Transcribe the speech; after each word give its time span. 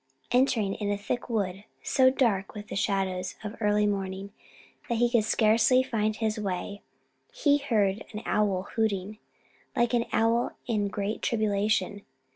Entering 0.31 0.73
in 0.73 0.89
a 0.91 0.97
thick 0.97 1.29
wood, 1.29 1.63
so 1.83 2.09
dark 2.09 2.55
with 2.55 2.69
the 2.69 2.75
shadows 2.75 3.35
of 3.43 3.55
early 3.61 3.85
morning 3.85 4.31
that 4.89 4.95
he 4.97 5.07
could 5.11 5.25
scarcely 5.25 5.83
find 5.83 6.15
his 6.15 6.39
way, 6.39 6.81
he 7.31 7.59
heard 7.59 8.03
an 8.11 8.23
owl 8.25 8.63
hooting, 8.73 9.19
like 9.75 9.93
an 9.93 10.05
owl 10.11 10.53
in 10.65 10.87
great 10.87 11.21
tribulation. 11.21 12.01